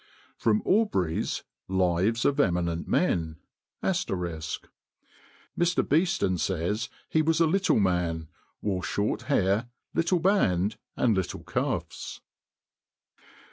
[0.39, 3.35] [Sidenote: Aubrey's Lives of Eminent Men.
[3.63, 4.19] *] "Mr.
[5.87, 8.27] Beeston sayes he was a little man,
[8.63, 12.19] wore short haire, little band, and little cuffs."